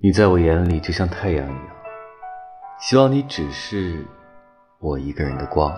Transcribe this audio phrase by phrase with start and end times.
[0.00, 1.76] 你在我眼里就像太阳一样，
[2.78, 4.06] 希望你只是
[4.78, 5.76] 我一个人的光。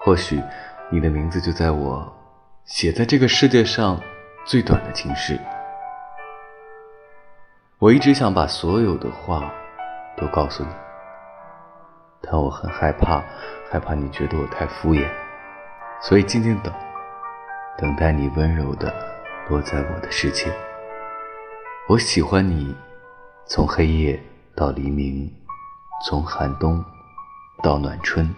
[0.00, 0.42] 或许
[0.90, 2.12] 你的名字就在我
[2.64, 4.00] 写在这个世界上
[4.44, 5.38] 最短的情诗。
[7.78, 9.54] 我一直想把所有的话
[10.16, 10.70] 都告诉你，
[12.22, 13.22] 但我很害怕，
[13.70, 15.08] 害怕你觉得我太敷衍，
[16.00, 16.74] 所以静静等，
[17.78, 18.92] 等待你温柔的
[19.48, 20.52] 落在我的世界。
[21.88, 22.74] 我喜欢你。
[23.44, 24.18] 从黑夜
[24.54, 25.30] 到黎明，
[26.06, 26.82] 从寒冬
[27.62, 28.34] 到暖春，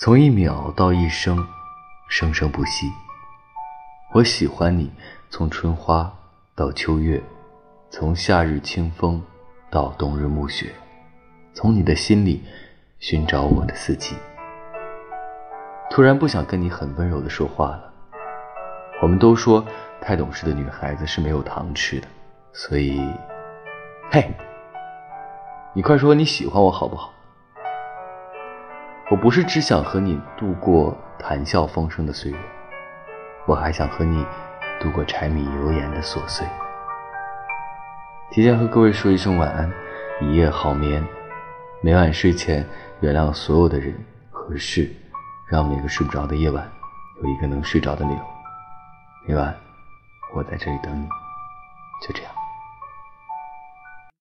[0.00, 1.46] 从一秒到一生，
[2.08, 2.90] 生生不息。
[4.12, 4.90] 我喜欢你，
[5.28, 6.10] 从春花
[6.54, 7.22] 到秋月，
[7.90, 9.20] 从夏日清风
[9.70, 10.72] 到冬日暮雪，
[11.52, 12.42] 从你的心里
[12.98, 14.16] 寻找我的四季。
[15.90, 17.92] 突然不想跟你很温柔的说话了。
[19.02, 19.62] 我们都说，
[20.00, 22.06] 太懂事的女孩子是没有糖吃的。
[22.56, 23.00] 所以，
[24.12, 24.32] 嘿，
[25.72, 27.12] 你快说你喜欢我好不好？
[29.10, 32.38] 我不是只想和你度过谈笑风生的岁月，
[33.46, 34.24] 我还想和你
[34.78, 36.46] 度过柴米油盐的琐碎。
[38.30, 39.68] 提前和各位说一声晚安，
[40.20, 41.04] 一夜好眠。
[41.80, 42.64] 每晚睡前，
[43.00, 43.92] 原谅所有的人
[44.30, 44.88] 和事，
[45.50, 46.70] 让每个睡不着的夜晚
[47.20, 48.20] 有一个能睡着的理由。
[49.26, 49.52] 每晚，
[50.32, 51.08] 我在这里等你，
[52.00, 52.32] 就这样。